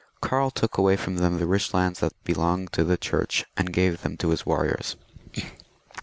[0.19, 4.01] Karl took away from them the rich lands that belonged to the Church, and gave
[4.01, 4.95] them to his warriors.